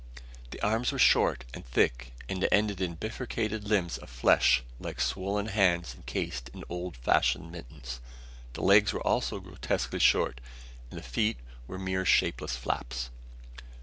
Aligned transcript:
The 0.49 0.59
arms 0.61 0.91
were 0.91 0.97
short 0.97 1.45
and 1.53 1.63
thick 1.63 2.11
and 2.27 2.47
ended 2.51 2.81
in 2.81 2.95
bifurcated 2.95 3.69
lumps 3.69 3.99
of 3.99 4.09
flesh 4.09 4.63
like 4.79 4.99
swollen 4.99 5.45
hands 5.49 5.93
encased 5.93 6.49
in 6.55 6.63
old 6.69 6.97
fashioned 6.97 7.51
mittens. 7.51 7.99
The 8.53 8.63
legs 8.63 8.93
were 8.93 9.05
also 9.07 9.39
grotesquely 9.39 9.99
short, 9.99 10.41
and 10.89 10.97
the 10.97 11.03
feet 11.03 11.37
mere 11.69 12.03
shapeless 12.03 12.55
flaps. 12.57 13.11